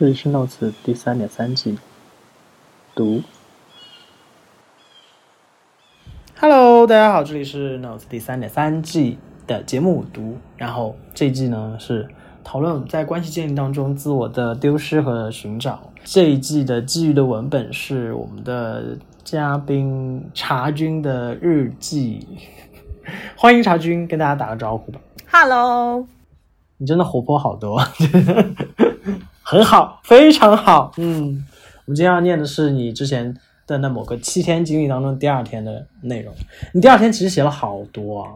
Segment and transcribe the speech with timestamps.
[0.00, 1.78] 这里是 Notes 第三点三季
[2.94, 3.22] 读。
[6.38, 10.38] Hello，大家好，这里是 Notes 第三点三季的节目读。
[10.56, 12.08] 然后这一季呢是
[12.42, 15.92] 讨论在关系建立当中自我的丢失和寻找。
[16.02, 22.26] 这一季的基于的文本是我们的嘉宾茶君的日记。
[23.36, 24.98] 欢迎茶君，跟大家打个招呼吧。
[25.30, 26.06] Hello，
[26.78, 27.78] 你真的活泼好多，
[29.50, 30.92] 很好，非常好。
[30.96, 31.44] 嗯，
[31.84, 36.32] 我们今天要念的是你之前的那某个七天经历当中第二天的内容。
[36.72, 38.30] 你第二天其实写了好多啊，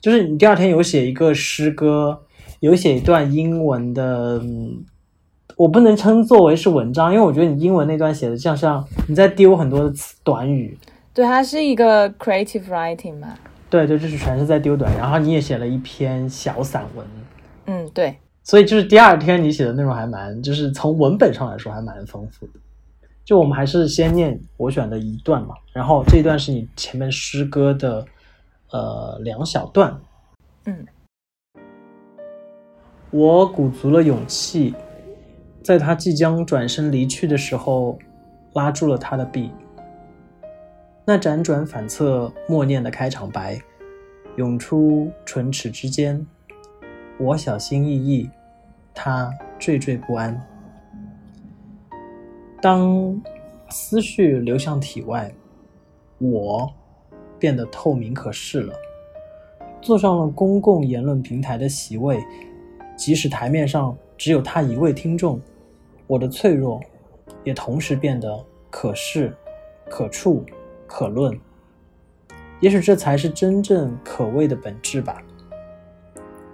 [0.00, 2.22] 就是你第二天有写一个诗歌，
[2.60, 4.82] 有写一段英文的，嗯，
[5.56, 10.78] 我不能称作为是文章，因为我觉得你英文那段写的像像你在丢很多的词短语。
[11.12, 13.34] 对，它是一个 creative writing 嘛。
[13.68, 17.06] 对对，就是全是在丢短，然后你也写了一篇小散文。
[17.66, 18.16] 嗯，对，
[18.48, 22.52] 所以就是第二天你写的内容还蛮，就是从文本上来说还蛮丰富的。
[23.22, 28.02] 就我们还是先念我选的一段嘛，然后这一段是你前面诗歌的
[28.70, 29.94] 呃两小段。
[30.64, 30.86] 嗯，
[33.10, 34.74] 我鼓足了勇气，
[35.62, 37.98] 在他即将转身离去的时候，
[38.54, 39.50] 拉住了他的臂。
[41.04, 43.60] 那辗转反侧默念的开场白，
[44.36, 46.26] 涌出唇齿之间。
[47.18, 48.30] 我小心翼翼，
[49.00, 50.36] 他惴惴不安。
[52.60, 53.16] 当
[53.70, 55.32] 思绪流向体外，
[56.18, 56.68] 我
[57.38, 58.74] 变得透明可视了。
[59.80, 62.20] 坐上了公共言论平台的席位，
[62.96, 65.40] 即使台面上只有他一位听众，
[66.08, 66.80] 我的脆弱
[67.44, 69.32] 也同时变得可视、
[69.88, 70.44] 可触、
[70.88, 71.38] 可论。
[72.58, 75.22] 也许这才是真正可畏的本质吧。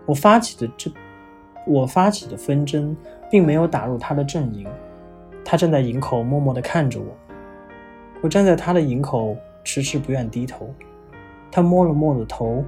[0.05, 0.93] 我发起的这，
[1.67, 2.97] 我发起的纷争，
[3.31, 4.67] 并没有打入他的阵营。
[5.45, 7.07] 他站在营口，默默地看着我。
[8.23, 10.73] 我站在他的营口，迟迟不愿低头。
[11.51, 12.65] 他摸了摸我的头，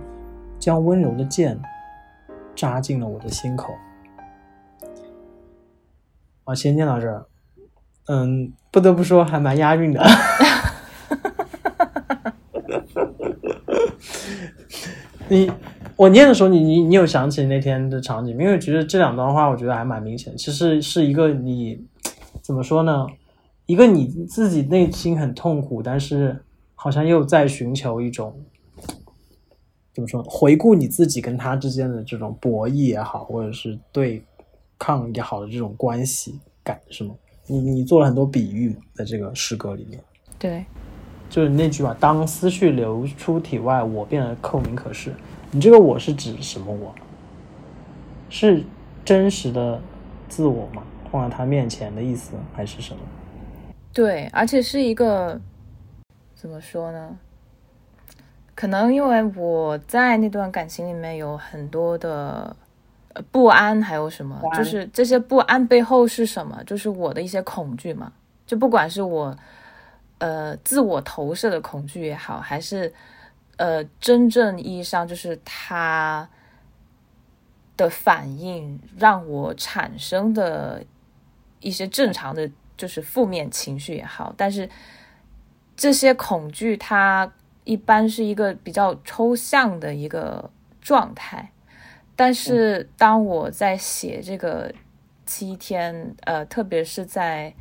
[0.58, 1.60] 将温柔的剑
[2.54, 3.74] 扎进了我的心口。
[6.44, 7.26] 啊，先念到这儿。
[8.08, 10.00] 嗯，不得不说，还蛮押韵的。
[15.28, 15.50] 你
[15.96, 18.32] 我念的时候，你你你有想起那天的场景？
[18.38, 20.36] 因为其实这两段话，我觉得还蛮明显。
[20.36, 21.82] 其实是一个你
[22.42, 23.06] 怎么说呢？
[23.64, 26.38] 一个你自己内心很痛苦，但是
[26.74, 28.38] 好像又在寻求一种
[29.94, 30.22] 怎么说？
[30.24, 34.22] 回顾你自己跟他之间的这种博弈也好，或者是对
[34.78, 37.14] 抗也好的这种关系感，是吗？
[37.46, 39.98] 你你做了很多比喻在这个诗歌里面。
[40.38, 40.66] 对，
[41.30, 45.14] 就是那句话：“当思绪流出体外，我变得透明可视。”
[45.50, 46.94] 你这个“我”是指什么我？
[48.28, 48.64] 是
[49.04, 49.80] 真实的
[50.28, 50.82] 自我吗？
[51.10, 53.00] 放在他面前的意思，还是什么？
[53.92, 55.40] 对，而且是一个
[56.34, 57.16] 怎么说呢？
[58.54, 62.54] 可能因为我在那段感情里面有很多的
[63.14, 64.40] 呃不安，还有什么？
[64.56, 66.62] 就是这些不安背后是什么？
[66.64, 68.12] 就是我的一些恐惧嘛。
[68.46, 69.36] 就不管是我
[70.18, 72.92] 呃自我投射的恐惧也好，还是
[73.56, 76.28] 呃真正意义上就是他
[77.76, 80.84] 的反应让我产生的
[81.60, 84.68] 一些正常的就是负面情绪也好，但是
[85.76, 87.30] 这些恐惧它
[87.64, 90.50] 一般是一个比较抽象的一个
[90.80, 91.52] 状态，
[92.14, 94.72] 但是当我在写这个
[95.26, 97.52] 七天，呃，特别是在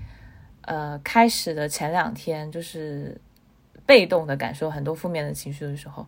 [0.61, 3.19] 呃开始的前两天，就是
[3.85, 6.05] 被动的感受很多负面的情绪的时候，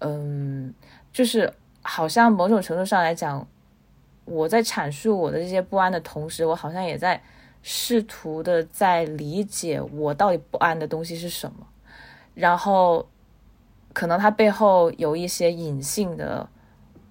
[0.00, 0.72] 嗯，
[1.12, 1.52] 就是
[1.82, 3.46] 好像某种程度上来讲，
[4.24, 7.20] 我在阐述我的这些不安的同时，我好像也在
[7.62, 11.66] 试图的在理解我到底不安的东西是什么，
[12.34, 13.08] 然后
[13.92, 16.48] 可能它背后有一些隐性的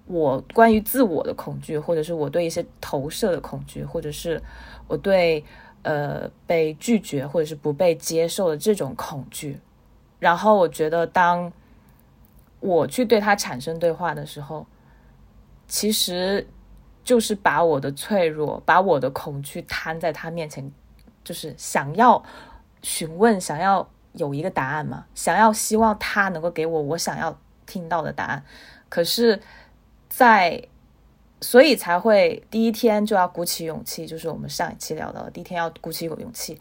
[0.06, 4.40] 我关于自我的恐惧，或者是我对一些投射的恐惧，或者是
[4.86, 5.44] 我对
[5.82, 9.58] 呃被拒绝或者是不被接受的这种恐惧。
[10.18, 11.52] 然后我觉得，当
[12.60, 14.66] 我去对他产生对话的时候，
[15.66, 16.46] 其实
[17.04, 20.72] 就是把我的脆弱、把我的恐惧摊在他面前，
[21.22, 22.22] 就是想要
[22.82, 28.44] 询问、想要有一个答案嘛，想要希望他能够给我我想要听到的答案。
[28.88, 29.40] 可是，
[30.08, 30.62] 在
[31.40, 36.60] 所以才会第一天就要鼓起勇气，就是我们上一期聊到的，第一天要鼓起勇气，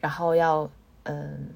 [0.00, 0.68] 然后要
[1.04, 1.50] 嗯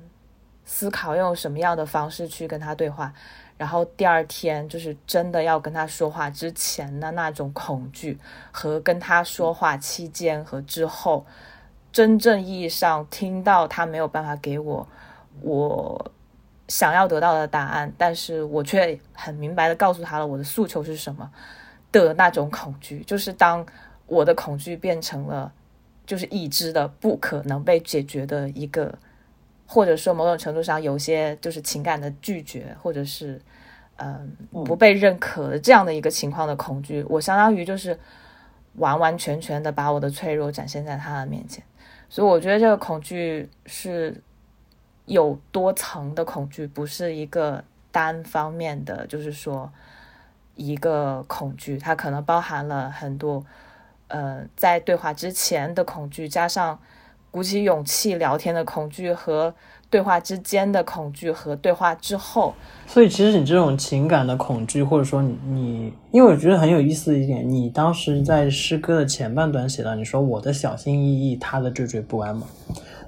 [0.72, 3.12] 思考用什么样的方式去跟他对话，
[3.58, 8.16] 然后第二天就是真的要跟他说话之前的那种恐惧，
[8.52, 11.26] 和跟他说话期间和之后，
[11.90, 14.86] 真正意义上听到他没有办法给我
[15.42, 16.12] 我
[16.68, 21.28] 想要得到的答案，但是我却很明白的告诉他了我的诉求是什么
[21.90, 23.66] 的那种恐惧，就是当
[24.06, 25.52] 我的恐惧变成了
[26.06, 28.96] 就是已知的不可能被解决的一个。
[29.72, 33.40] 或者说某种程度上有些就是情感的拒绝，或者是
[33.98, 37.96] 嗯不被认可的这样的一个情况的恐惧，我相当于就是
[38.74, 41.62] 完完全全的把我的脆弱展现在他的面前，
[42.08, 44.20] 所以我觉得这个恐惧是
[45.04, 47.62] 有多层的恐惧，不是一个
[47.92, 49.72] 单方面的，就是说
[50.56, 53.46] 一个恐惧，它可能包含了很多
[54.08, 56.76] 呃在对话之前的恐惧，加上。
[57.30, 59.54] 鼓起勇气聊天的恐惧和
[59.88, 62.54] 对话之间的恐惧和对话之后，
[62.86, 72.46] 所以其实你这种情感的恐惧，或者说你，因为我觉得很有意思的一点，你当时在诗歌的前半段写到，你说我的小心翼翼，他的惴惴不安嘛，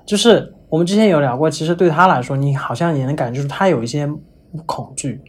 [0.06, 4.08] 就是我们之前有聊过，其实对他来说，你好像也能感觉出他有一些
[4.66, 5.20] 恐惧，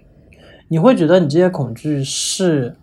[0.67, 2.75] 你会觉得你这些恐惧是。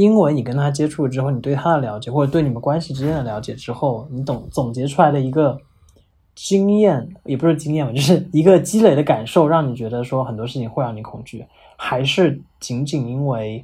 [0.00, 5.60] 因为你跟他接触之后，你对他的了解，或者对你们关系之间的了解之后，你懂总结出来的一个
[6.34, 11.44] 经验，也不是经验吧，就是一个积累的感受，让你觉得说很多事情会让你恐惧，
[11.76, 13.62] 还是仅仅因为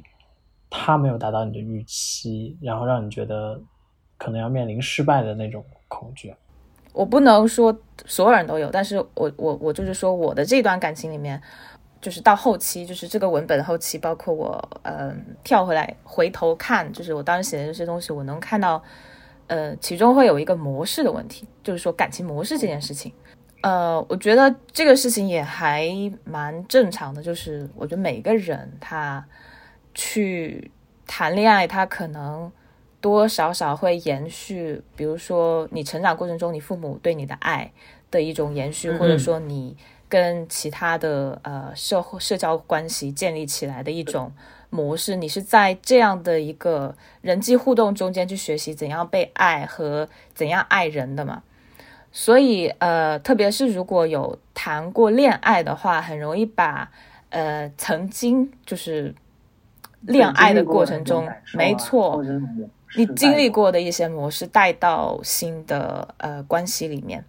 [0.69, 3.59] 他没有达到你的预期，然后让你觉得
[4.19, 6.31] 可能要面临失败的那种恐惧。
[6.93, 7.75] 我不能说
[8.05, 11.41] 所有人都有，但是我我我就是说我的这段感情里面。
[11.99, 18.81] 就是到后期，就是这个文本后期，包括我，嗯，跳回来回头看，就是我当时写的这些东西，我能看到，
[19.47, 23.11] 呃，其中会有一个模式的问题，就是说感情模式这件事情，
[23.61, 25.89] 呃，我觉得这个事情也还
[26.23, 29.25] 蛮正常的，就是我觉得每个人他
[29.95, 30.69] 去
[31.07, 32.51] 谈恋爱，他可能
[33.01, 37.71] 多多少少会延续，比如说你成长过程中你父母对你的爱
[38.11, 39.75] 的一种延续，或者说你。
[40.09, 44.31] 跟其他的呃社会社交关系建立起来的一种
[44.69, 51.43] 模式，你是在这样的一个人际互动中间去学习怎样被爱和怎样爱人的嘛？
[52.11, 56.89] 所以呃，特别是如果有谈过恋爱的话，很容易把
[57.29, 59.13] 呃曾经就是
[60.01, 62.23] 恋爱的过程中，没错，
[62.95, 67.23] 你经历过的一些模式带到新的呃关系里面。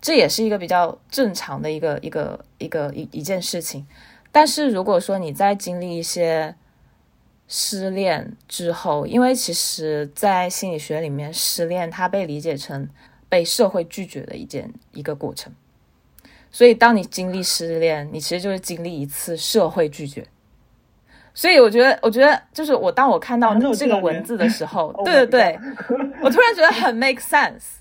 [0.00, 3.86] 这也是一个比较正常的一个一个一个一一件事情，
[4.30, 6.54] 但是如果说你在经历一些
[7.48, 12.88] 失恋之后，因为其实，在心理学里面，失恋它被理解成
[13.28, 15.52] 被社会拒绝的一件一个过程，
[16.52, 20.26] 所以当你经历失恋，你其实就是经历一次社会拒绝。
[21.34, 25.58] 所以我觉得，我觉得就是我当我看到这个文字的时候， 对对对，
[26.20, 27.77] 我突然觉得很 make sense。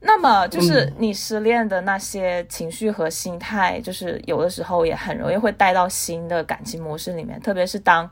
[0.00, 7.40] 那么就是你失恋的那些情绪和心态，就是有的时候也很容易会带到新的感情模式里面。
[7.40, 8.08] 特别是当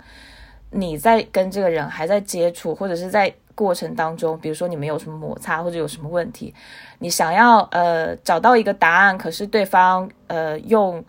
[0.70, 6.52] 你在跟这个人还在接触，或者是在过程当中，比如说你们有什么摩擦或者有什么问题，
[6.98, 11.04] 你想要呃找到一个答案，可是对方呃用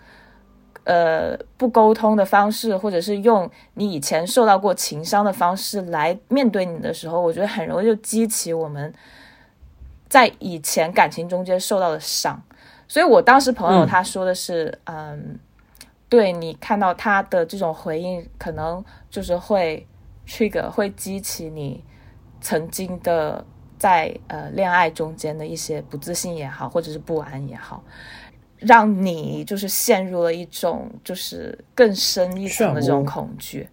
[0.84, 8.94] 呃不沟通的方式，或者是用你以前受到过情伤的方式来面对你的时候，我觉得很容易就激起我们。
[10.08, 12.42] 在以前感情中间受到的伤，
[12.88, 15.40] 所以我当时朋友他说的是，嗯，
[16.08, 19.86] 对你看到他的这种回应，可能就是会
[20.28, 21.84] trigger 会激起你
[22.40, 23.44] 曾经的
[23.78, 27.84] 在呃恋爱中间的一些不自信也好，或者是不安也好，
[28.58, 33.68] 让你就是陷入了一种就是更深一层的这种恐惧。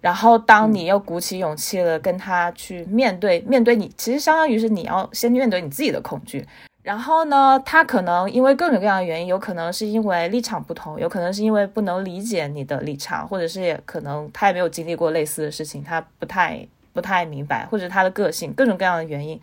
[0.00, 6.46] 然后，当你又鼓起勇气了，跟他去面对面对你，其实相当于是你要先面对你自己的恐惧。
[6.82, 19.38] 然后呢，他可能因为各种各样的原因，有可能是因为立场不同，有可能是因为不能理解你的立场，或者是也可能他也没有经历过类似的事情，他不太不太明白，或者他的个性各种各样的原因，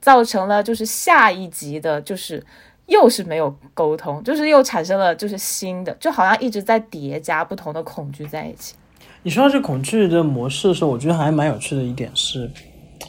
[0.00, 2.42] 造成了就是下一集的，就是
[2.86, 8.74] 又是没有沟通，就是又产生了就是新的，就好像一直在叠加不同的恐惧在一起。
[9.24, 12.50] 你说到这恐惧的模式的时候，我觉得还蛮有趣的一点是，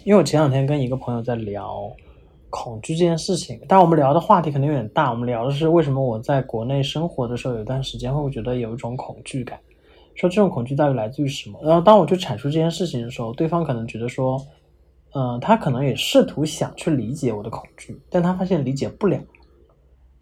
[0.03, 1.91] 因为我前两天跟一个朋友在聊
[2.51, 5.09] 恐惧这件事情，但我们聊的话题可能有点大。
[5.09, 9.59] 我们聊的是为什么我在国内生活的时候，有一段时间会觉得有一种恐惧感，
[10.13, 11.59] 说这种恐惧到底来自于什么？
[11.63, 14.39] 然后当我去阐述这件事情的时候，对方可能觉得说，
[15.15, 19.19] 嗯，他可能也试图想去理解我的恐惧，但他发现理解不了。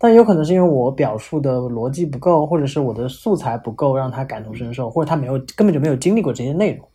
[0.01, 6.88] 但有可能是因为我表述的逻辑不够，或者是我的素材不够让他感同身受，或者他没有根本就没有经历过这些内容。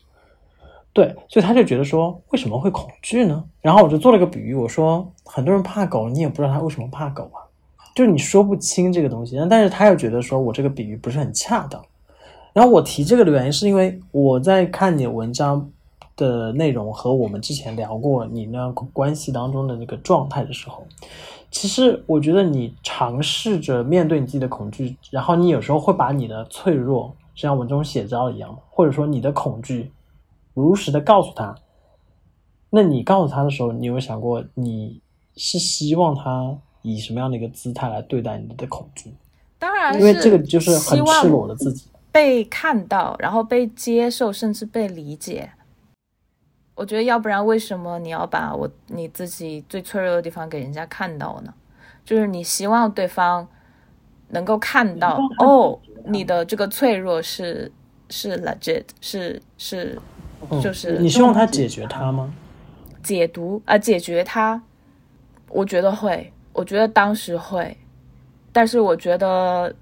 [0.93, 3.45] 对，所以他就觉得说，为什么会恐惧呢？
[3.61, 7.47] 然后我就做了个比喻，我说很多人怕狗，你也不知道他为什么怕狗啊，
[7.95, 9.39] 就是你说不清这个东西。
[9.49, 11.81] 但是他又觉得说我这个比喻不是很恰当。
[12.53, 15.71] 然后我提这个的原因是因为我在看你文章
[16.17, 20.85] 的内容和我们之前聊过你那关系当中的那个状态的时候，
[21.57, 29.91] 其实我觉得你尝试着面对你自己的恐惧，然后你有时候会把你的脆弱像文中写照一样，或者说你的恐惧。
[30.53, 31.55] 如实的告诉他，
[32.69, 35.01] 那你告诉他的时候，你有想过你
[35.35, 39.15] 是希望他以什么样的一个姿态来对待你的恐惧？
[39.59, 45.51] 当然，因为这个就是很赤裸的自己，被看到，然后被接受，甚至被理解。
[46.77, 51.53] 我觉得，要不然为什么你要把我你自己最脆弱的地方给人家看到呢？
[52.05, 53.49] 就是你希望对方
[54.29, 57.73] 能够看到，哦，你的这个脆弱是
[58.11, 59.99] 是 legit，是是。
[60.63, 62.33] 就是你希望他解决它吗？
[63.03, 64.63] 解读啊，解决它，
[65.49, 67.75] 我觉得会，我觉得当时会，
[68.53, 69.75] 但是我觉得，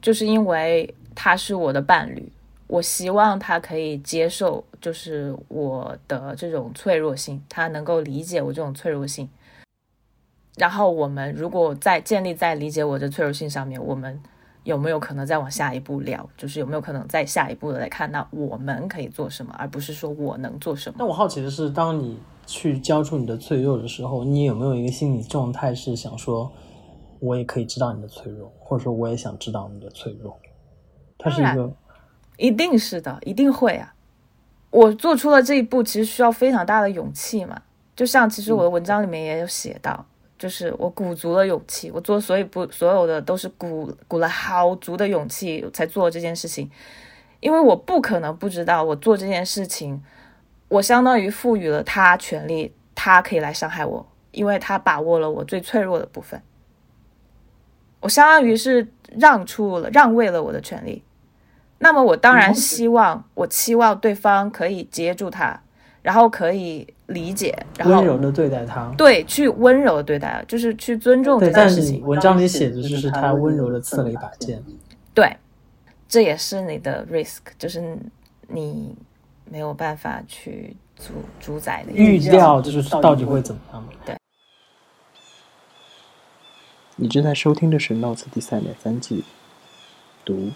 [0.00, 2.32] 就是因为他是我的伴侣，
[2.72, 9.28] 我希望他可以接受，就是我的这种脆弱性，他能够理解我这种脆弱性。
[10.56, 14.20] 然后我们如果在建立在理解我的脆弱性上面，我们。
[14.64, 16.24] 有没有可能再往下一步聊？
[16.36, 20.94] 就是有没有可能再下一步的来看，那我们可以做什么，而不是说我能做什么？
[21.00, 26.48] 那我好奇的是，当你去交出你的脆弱的时候，你有没有一个心理状态是想说，
[27.18, 30.38] 我也可以知道你的脆弱，或者说我也想知道你的脆弱？
[31.18, 31.68] 它是一个，
[32.42, 33.94] 一定是的，一定会啊！
[34.70, 37.62] 我做出了这一步，其实需要非常大的勇气嘛。
[37.94, 40.04] 就像其实我的文章里面也有写到。
[40.36, 46.68] 就是我鼓足了勇气，我做所有不所有的都是鼓鼓了好足的勇气才做这件事情，
[47.38, 50.02] 因为我不可能不知道我做这件事情，
[50.66, 56.42] 我相当于赋予了他权利，他可以来伤害我，因为他把握了我最脆弱的部分，
[58.00, 61.04] 我相当于是让出了让位了我的权利，
[61.82, 65.60] 那么我当然希望我期望对方可以接住他。
[66.02, 72.04] 然后可以理解，然后温柔的对待他，对，去温柔的对待，就是去尊重这件事情。
[72.04, 74.60] 文章里写的就是他温柔的刺了一把剑，
[75.14, 75.36] 对，
[76.08, 77.96] 这也是你的 risk，就是
[78.48, 78.96] 你
[79.48, 83.88] 没有办法去主主宰的预料，就是到底会怎么样？
[84.04, 84.16] 对。
[86.96, 89.22] 你正在收听的是《Notes》第三点三季
[90.24, 90.50] 读，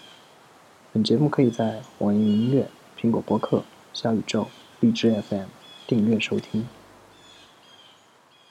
[0.97, 2.67] 本节目可以在网易云音乐、
[2.99, 3.63] 苹果播客、
[3.93, 4.47] 小宇宙。
[4.81, 5.45] 荔枝 FM
[5.87, 6.67] 订阅收听，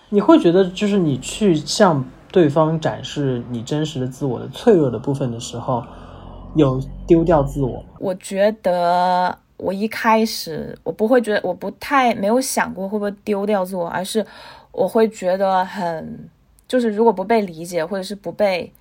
[0.09, 5.83] 你会觉得就是你去向对方展示你真实的自我的脆弱的部分的时候，
[6.55, 7.83] 有丢掉自我？
[7.97, 14.23] 我觉得我一开始我不会觉得，我不太没有想过会不会丢掉自我，而是
[14.71, 16.29] 我会觉得很，
[16.67, 18.71] 就是如果不被理解或者是不被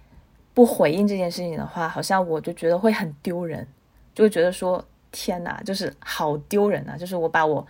[0.55, 3.67] 不回应这件事情的话，好像我就觉得会很丢人，
[4.15, 4.83] 就会觉得说。
[5.17, 6.99] 天哪，就是好丢人啊！
[6.99, 7.65] 就是我把我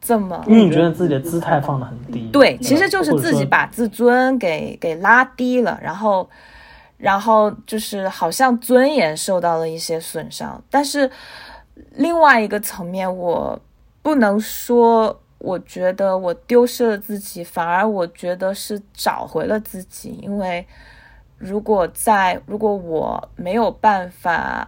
[0.00, 6.30] 这么，因为你觉得自己的姿态放的很低，对，其实就是自己把自尊给给拉低了，然后，
[6.96, 10.62] 然后就是好像尊严受到了一些损伤。
[10.70, 11.10] 但是
[11.96, 13.58] 另外一个层面，我
[14.00, 20.20] 不能说，我觉得我丢失了自己，反而我觉得是找回了自己。
[20.22, 20.64] 因为
[21.38, 24.66] 如果在，如果我没有办法。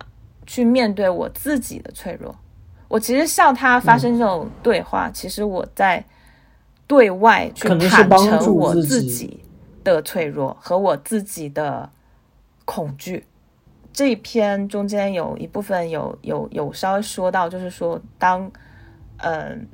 [0.50, 2.34] 去面对我自己的脆弱，
[2.88, 6.02] 我其实向他发生这种对话，其实我在
[6.86, 9.44] 对外去坦诚我自己
[9.84, 11.86] 的脆弱和我自己的
[12.64, 13.26] 恐惧。
[13.92, 18.50] 这一篇中间有一部分有有有稍微说到，就是说当
[19.18, 19.68] 嗯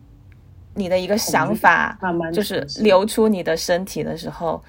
[0.74, 1.96] 你的一个想法
[2.32, 4.60] 就是流出你的身体的时候，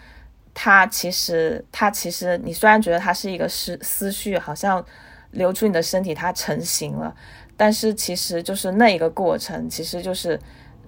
[0.56, 4.84] 它其实它其实你虽然觉得它是一个思思绪，好像。
[5.32, 7.14] 流出你的身体，它成型了，
[7.58, 10.40] 但是其实就是那一个过程，其实就是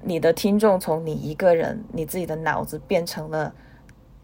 [0.04, 3.54] 你的听众从你一个人，你自己的脑子变成了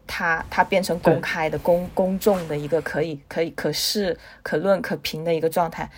[0.07, 5.91] 他，他变成公开的、公公众的一个可以、可以、可视、可论、可评的一个状态。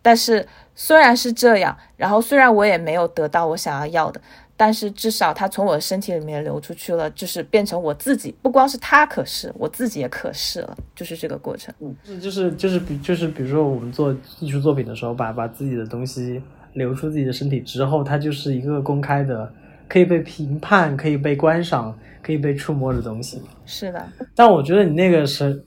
[0.00, 4.20] 但是虽然是这样，然后虽然我也没有得到我想要要的。
[4.56, 11.74] 但是至少它从我的身体里面流出去了，就是变成我自己，不光是它可视，我自己也可视了，就是这个过程。
[11.80, 16.40] 嗯，就是就是比就是比如说我们做艺术作品的时候，把把自己的东西
[16.74, 19.52] 流出自己的身体之后，它就是一个公开的、
[19.88, 23.42] 可以被评判、可以被观赏、可以被触摸的东西。
[23.66, 25.64] 是的，但我觉得你那个是，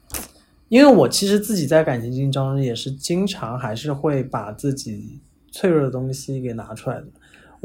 [0.70, 5.20] 因为我其实自己在感情经历中也是经常还是会把自己
[5.52, 7.06] 脆弱的东西给拿出来的。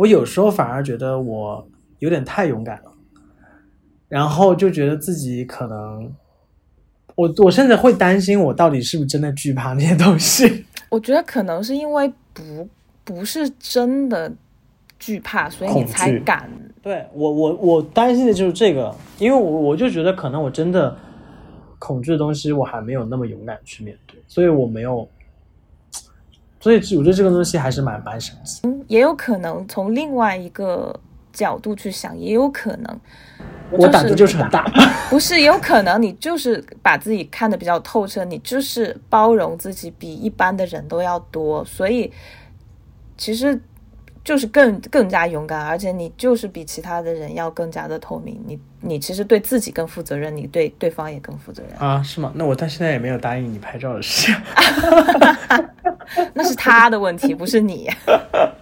[0.00, 2.90] 我有时候反而觉得我有点太勇敢了，
[4.08, 6.10] 然后就觉得自己可能，
[7.14, 10.64] 我我甚至会担心我到底是不是真的惧怕那些东西。
[10.88, 12.66] 我觉得可能是因为不
[13.04, 14.32] 不是真的
[14.98, 16.50] 惧怕，所以你才敢。
[16.82, 20.96] 对我我我担心的就是这个，因为我我就觉得可能我真的
[21.78, 25.06] 恐惧的东西我还没有那么勇敢去面对，所以我没有，
[26.60, 28.60] 所以我觉得这个东西还是蛮蛮神奇。
[28.86, 30.94] 也有可能从另外一个
[31.32, 33.00] 角度去想，也有可能
[33.70, 34.64] 我胆子就是很大，
[35.08, 42.12] 不是，也有可能你就是把自己看得比较透彻，你就是包容自己比一般的人都要多，所以
[43.16, 43.58] 其实
[44.24, 52.32] 就是更更加勇敢，而且你就是比其他的人要更加的透明，你你其实对自己更负责任，你对对方也更负责任，啊，是吗？
[52.34, 54.34] 那我到现在也没有答应你拍照的事。
[56.34, 57.88] 那是他的问题，不是你。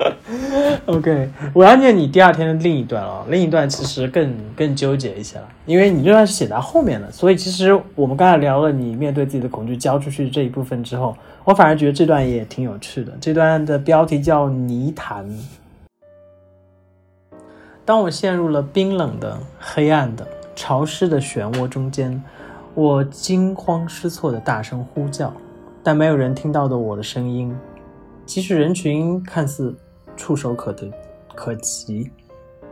[0.87, 3.25] OK，我要念你第二天的另一段了。
[3.31, 13.17] 另一段其实更更纠结一些了，因为你这段是写在后面的，所以其实我们刚才聊了你面对自己的恐惧交出去这一部分之后，我反而觉得这段也挺有趣的。
[13.21, 15.25] 这段的标题叫《泥潭》。
[17.89, 22.23] 当我陷入了冰冷的、黑暗的、潮湿的漩涡中间，
[22.75, 25.33] 我惊慌失措地大声呼叫，
[25.83, 27.57] 但没有人听到的我的声音。
[28.27, 29.75] 即使人群看似
[30.19, 30.93] 触手可得、
[31.35, 32.11] 可及，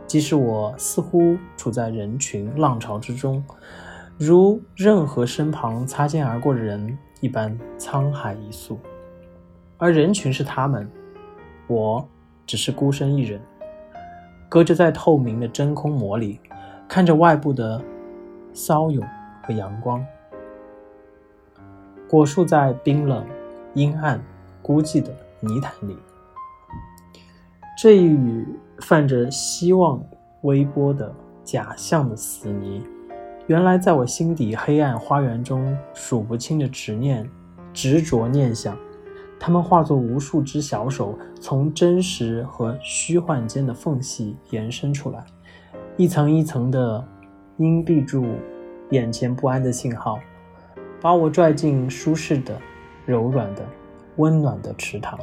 [0.05, 3.43] 即使我似乎处在人群浪潮之中，
[4.19, 8.79] 如任何身旁擦肩而过的人一般沧海一粟，
[9.79, 10.87] 而人群是他们，
[11.65, 12.07] 我
[12.45, 13.41] 只是孤身一人，
[14.49, 16.39] 隔着在透明的真空膜里，
[16.87, 17.81] 看着外部的
[18.53, 19.05] 骚涌
[19.43, 20.05] 和阳光，
[22.09, 23.25] 裹束在冰冷、
[23.73, 24.23] 阴暗、
[24.61, 25.97] 孤寂的泥潭里。
[27.77, 28.47] 这一缕
[28.79, 30.01] 泛着希望
[30.41, 31.13] 微波的
[31.43, 32.81] 假象的死泥，
[33.47, 37.29] 原来在我心底黑暗花园中数不清的执念、
[37.73, 38.77] 执着念想，
[39.39, 45.23] 他们化作无数只小手，从真实和虚幻间的缝隙延伸出来，
[45.95, 47.05] 一层一层的
[47.57, 48.25] 荫蔽住
[48.89, 50.19] 眼前不安的信号，
[50.99, 52.59] 把我拽进舒适的、
[53.05, 53.65] 柔软的、
[54.17, 55.17] 温暖的池塘。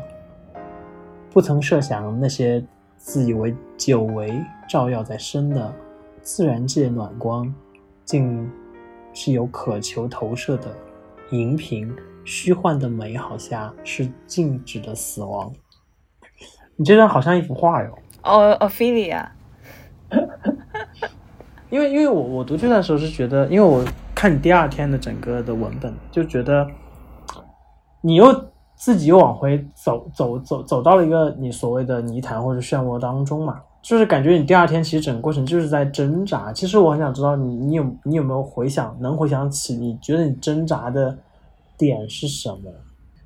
[1.30, 2.64] 不曾设想，那些
[2.96, 5.74] 自以为久违照耀在身的
[6.22, 7.52] 自然界暖光，
[8.04, 8.48] 竟
[9.12, 10.74] 是有渴求投射的
[11.30, 15.52] 荧屏虚幻的美好下是静止的死亡。
[16.76, 17.98] 你这段好像一幅画哟。
[18.22, 19.26] 哦，Ophelia，
[21.70, 23.84] 因为因为我我读这段时候是觉得，因为我
[24.14, 26.66] 看你第二天的整个的文本，就觉得
[28.00, 36.52] 你又自己又往回走走走走到了一个你所谓的泥潭或者漩涡当中嘛，就是感觉你第二天其实整个过程就是在挣扎。
[36.52, 41.16] 其实我很想知道你你有你有没有回想能回想起你觉得你挣扎的
[41.76, 42.72] 点是什么？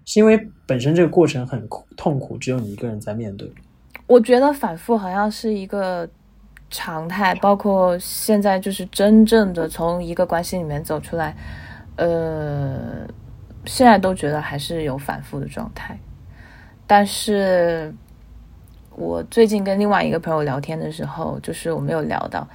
[0.04, 3.50] 是因为本身这个过程很痛苦，只有你一个人在面对。
[4.06, 6.08] 我觉得反复好像是一个
[6.70, 11.36] 常态，包括现在就是真正的从一个关系里面走出来，
[11.96, 13.06] 呃，
[13.66, 15.98] 现在都觉得还是有反复的状态。
[16.86, 17.94] 但是
[18.96, 22.48] 我最近跟另外一个朋友聊天的时候，就是我们有聊到，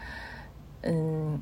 [0.81, 1.39] 嗯，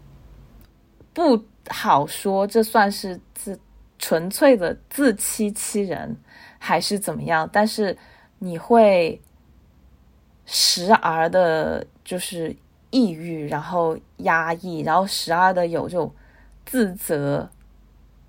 [1.13, 3.57] 不好说这算是自
[4.01, 6.17] 纯粹的自欺欺人，
[6.59, 7.49] 还是怎么样？
[7.53, 7.95] 但是
[8.39, 9.21] 你会。
[10.53, 12.53] 时而的就是
[12.89, 16.13] 抑郁，然后压抑，然后时而的有这种
[16.65, 17.47] 自责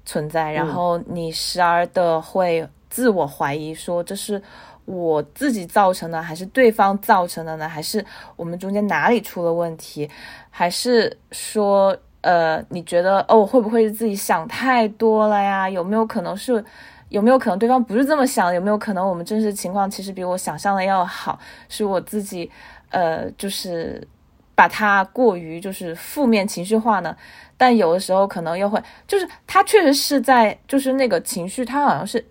[0.05, 4.41] 存在，然后你时而的会自我怀疑，说这是
[4.85, 7.69] 我自己造成的，还是对方造成的呢？
[7.69, 8.05] 还是
[8.37, 10.09] 我们中间哪里出了问题？
[10.49, 15.69] 还是说，呃，你觉得哦，会不会是自己想太多了呀？
[15.69, 16.65] 有没有可能是？
[17.09, 18.55] 有没有可能对方不是这么想？
[18.55, 21.39] 有没有可能我们真实情况其实比我想象的要好？
[21.69, 22.51] 是我自己，
[22.89, 24.03] 呃，就是
[24.55, 27.15] 把它过于就是负面情绪化呢？
[27.59, 32.25] 但有的时候可能又会，就是他确实是在，就是那个情绪，他好像是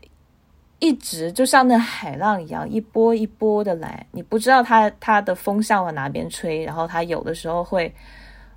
[0.80, 7.93] 一直就像那海浪一样，一波一波的来，你不知道它它的风向往哪边吹，然后它有的时候会。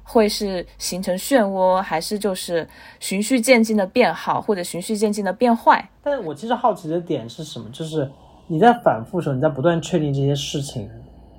[0.04, 2.68] 会是形成漩涡，还是就是
[3.00, 5.90] 循序渐进的变好，或者循序渐进的变坏？
[6.02, 7.68] 但是我其实好奇的点是什么？
[7.72, 8.08] 就是
[8.46, 10.88] 你在反复的时候，你在不断确定这些事情，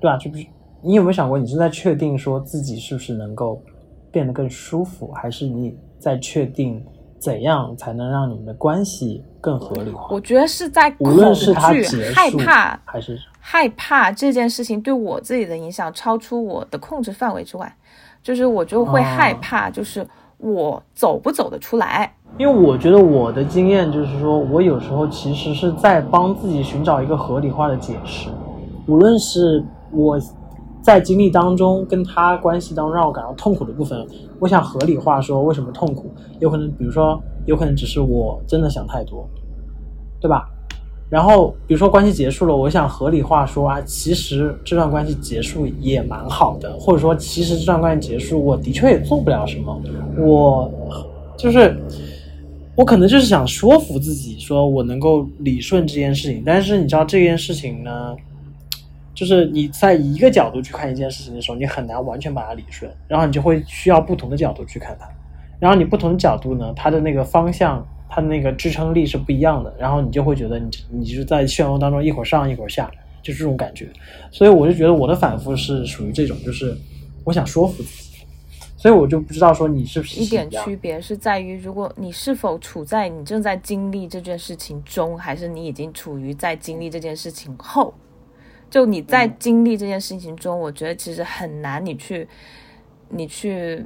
[0.00, 0.16] 对吧？
[0.18, 0.46] 就是
[0.82, 3.62] 你有没有想过，你是在确定说自己是不是能够
[4.10, 6.84] 变得更舒服，还是你在确定
[7.18, 10.08] 怎样才能让你们的关系更合理化？
[10.10, 17.74] 我觉得是在无恐论是它惧、害怕、还是害怕这件事情对我自己的影响超出我的控制范围之外，
[18.26, 20.04] 就是我就会害哦怕，就是
[20.38, 22.12] 我走不走得出来。
[22.38, 28.28] 因为我觉得我的经验就是说，我有时候其实是在帮自己寻找一个合理化的解释，
[28.88, 30.18] 无论是我
[30.82, 34.04] 在经历当中跟他关系当中让我感到痛苦的部分，
[34.40, 36.10] 我想合理化说为什么痛苦，
[36.40, 39.24] 有可能比如说有可能只是我真的想太多，
[40.20, 40.50] 对吧？
[41.08, 49.80] 然后比如说关系结束了，我想合理化说啊，其实这段关系结束也蛮好的，或者说其实这段关系结束，我的确也做不了什么，
[50.18, 50.70] 我
[51.36, 51.76] 就是
[52.74, 56.42] 我可能就是想说服自己，说我能够理顺这件事情。
[56.44, 58.16] 但是你知道这件事情呢，
[59.14, 65.08] 就是你在一个角度去看一件事情的时候，你很难完全把它理顺，然后你就会需要不同的角度去看它。
[65.58, 72.90] 然后你不同的角度呢，它的那个方向，它那个支撑力是不一样的，然后你就会觉得你你就是在漩涡当中一会儿上一会儿下，
[73.22, 73.88] 就是这种感觉。
[74.30, 76.76] 所以我就觉得我的反复是属于这种，就是
[77.24, 78.06] 我想说服自己。
[78.78, 87.92] 所以我就不知道说你是不是一点区别是在于，如果你是否处在你正在经历这件事情中，还是你已经处于在经历这件事情后。
[88.68, 92.28] 就你在经历这件事情中，我觉得其实很难，你去
[93.08, 93.84] 你去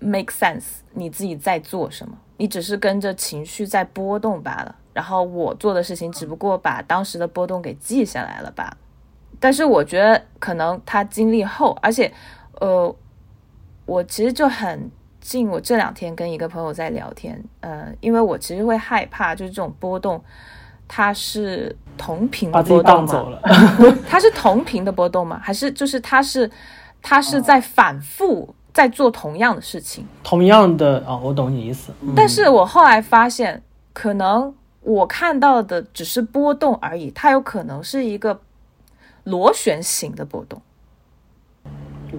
[0.00, 4.74] make sense 你自己在做什么，你只是跟着情绪在波动罢了。
[4.92, 8.76] 然后我做的事情只不过把当时的波动给记下来了罢了。
[9.40, 12.10] 但是我觉得可能他经历后，而且
[12.60, 12.94] 呃，
[13.86, 20.22] 我其实就很近，我这两天跟一个朋友在聊天，呃，因为我其实会害怕，就是这种波动，
[20.86, 23.06] 它是同频波动。
[24.08, 25.40] 它是同频的波动吗？
[25.42, 26.48] 还是就是它是
[27.02, 30.06] 它是在反复在做同样的事情？
[30.22, 31.92] 同样的啊、哦，我懂你意思。
[32.02, 33.62] 嗯但是我后来发现，
[33.94, 38.40] 可能我看到的只是波动而已，它有可能是一个
[39.22, 40.60] 螺旋形的波动。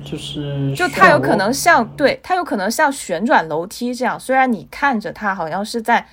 [0.03, 6.05] 就是就它有可能像对，它有可能像旋转楼梯这样，虽然你看着它好像是在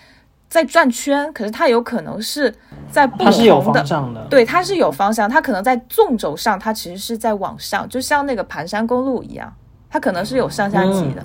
[0.48, 2.55] 在转圈，可是它有可能是
[2.88, 4.24] 在不它是有同的方向的。
[4.31, 9.52] 对，它是有方向，它可能在纵轴上，它其实是在往上，就像那个盘山公路一样，
[9.92, 11.22] 它可能是有上下级的，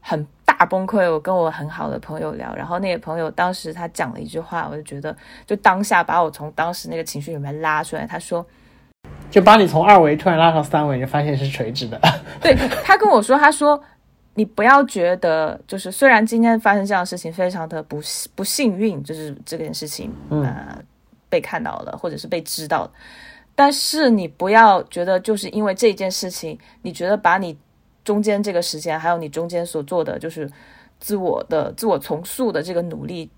[0.00, 1.10] 很大崩溃。
[1.10, 8.06] 我跟我很好的朋友聊，然后那个朋友当时他讲了一句话，我就觉得就当下把我从当时那个情绪里面拉出来。
[8.06, 8.46] 他说，
[9.28, 12.00] 就把你从二维突然拉到三维，你就发现是垂直的。
[12.40, 13.82] 对他跟我说，他说
[14.34, 18.00] 你不要觉得，就是虽然今天发生这样的事情非常的不
[18.36, 20.78] 不幸运，就是这件事情嗯呃
[21.28, 22.90] 被看到了，或者是被知道了，
[23.56, 27.58] 但是你不要觉得就是因为这件事情，你觉得把你
[28.04, 30.48] 中间这个时间，还有你中间所做的就是
[31.00, 33.28] 自我的自我重塑的这个努力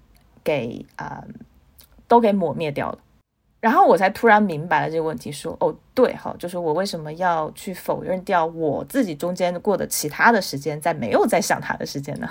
[0.44, 1.24] 给啊、
[2.06, 2.98] 都给抹灭掉了。
[3.60, 12.28] 然后我才突然明白了这个问题，说哦，对哈，就是我为什么要去否认掉我自己中间过的其他的时间，在没有在想他的时间呢？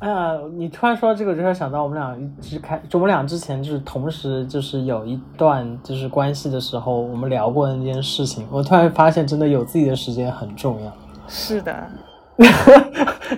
[0.00, 10.92] 哎呀，你突然说到这个，我就会想到我们俩一直开，就我们俩之前就是同时就是有一段就是关系的时候，我们聊过那件事情，我突然发现真的有自己的时间很重要。
[11.26, 11.74] 是的，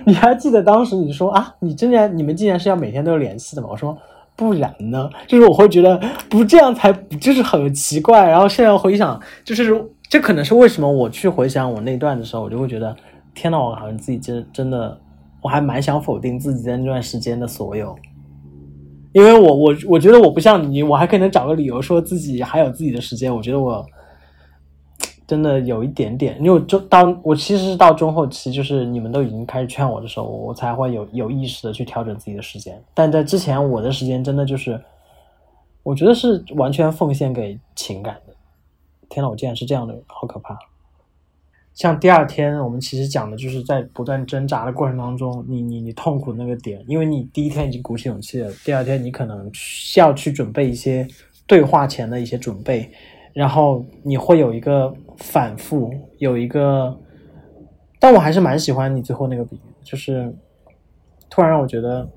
[0.05, 3.67] 你还记得当时你说啊，你竟然你们竟然是要每天都有联系的吗？
[3.71, 3.97] 我说
[4.35, 8.29] 不然呢，就是我会觉得不这样才就是很奇怪。
[8.29, 12.95] 然后现在回想，就是这可能是为什么我去回想我那段的时候，我就会觉得
[13.33, 14.97] 天呐，我好像自己真真的，
[15.41, 17.95] 我还蛮想否定自己在那段时间的所有。
[19.13, 23.35] 因为我我我觉得我不像你，我还可能找个理由说自己还有自己的时间。
[23.35, 23.85] 我觉得我
[25.27, 32.81] 真的有一点点，因为我中到我其实是到中后期，就是你们都已经开始劝我的时候，我才会有有意识的去调整自己的时间。
[32.93, 34.81] 但在之前，我的时间真的就是，
[35.83, 38.33] 我觉得是完全奉献给情感的。
[39.09, 40.57] 天呐，我竟然是这样的人，好可怕！
[41.73, 51.07] 像第二天，我们其实讲的就是在不断挣扎的过程当中，你你你痛苦那个点，因为你第一天已经鼓起勇气了，第二天你可能需要去准备一些
[51.47, 52.91] 对话前的一些准备，
[53.33, 56.95] 然后你会有一个反复，有一个，
[57.99, 60.31] 但我还是蛮喜欢你最后那个比喻，就是
[61.29, 62.07] 突然让我觉得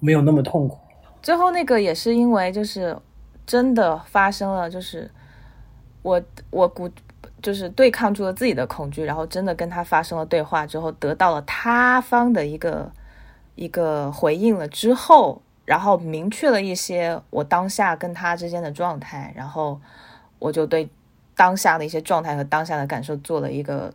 [0.00, 0.78] 没有那么痛苦。
[1.22, 2.96] 最后那个也是因为就是
[3.44, 5.10] 真的发生了，就是
[6.02, 6.88] 我我鼓
[7.42, 12.90] 就是对抗住了自己的恐惧，然后真的跟他发生了对话之后，得到了他方的一个
[13.54, 19.80] 一个回应了之后，然后明确了一些我当下跟他之间的状态，然后
[20.38, 20.88] 我就对
[21.34, 23.92] 当下的一些状态和当下的感受做了一个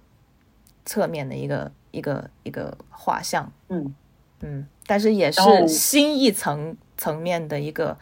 [0.86, 3.94] 侧面的一个一个一个画像，嗯。
[4.44, 7.96] 嗯，但是也是新一层层面的一个，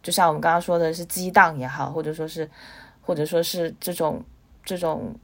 [0.00, 2.48] 就像我们刚刚说的是激荡也好，或者说是
[3.00, 4.22] 或者说是这种
[4.64, 5.14] 这种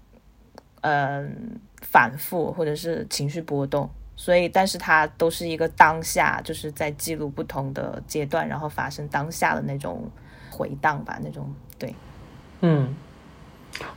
[0.83, 10.09] 嗯、反复或者是情绪波动，所以但是它都是一个当下，就是在记录不同的阶段，然后发生当下的那种
[10.51, 11.95] 回荡吧，那种对，
[12.61, 12.95] 嗯，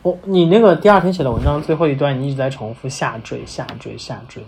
[0.01, 4.43] 我你那个第二天写的文章最后一段，你一直在重复下坠、下坠、下坠。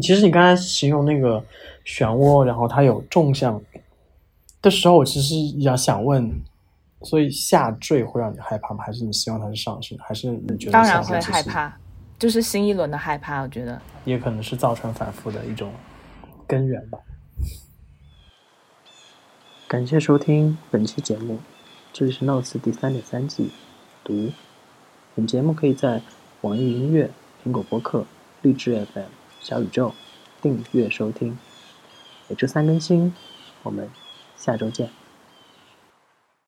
[0.00, 1.42] 其实你刚才形容那个
[1.84, 3.60] 漩涡，然后它有纵向
[4.60, 6.30] 的时候，我其实也想问，
[7.06, 8.82] 所以下坠会让你害怕吗？
[8.84, 9.96] 还是你希望它是上升？
[10.00, 11.72] 还是你觉得当然会害怕，
[12.18, 13.80] 就是新一轮的害怕，我觉得。
[14.04, 15.72] 也可能是造成反复的一种
[16.46, 16.98] 根源吧。
[19.68, 21.38] 感谢收听本期节目，
[21.92, 23.52] 这里是 Notes 第三点三季
[24.02, 24.32] 读。
[25.14, 26.02] 本节目可以在
[26.40, 27.10] 网易云音乐、
[27.44, 28.04] 苹果播客、
[28.42, 29.06] 荔枝 FM、
[29.40, 29.94] 小宇宙
[30.42, 31.38] 订阅收听，
[32.28, 33.14] 每周三更新。
[33.62, 33.88] 我们
[34.36, 35.05] 下周见。